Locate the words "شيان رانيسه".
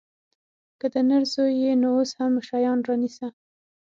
2.47-3.27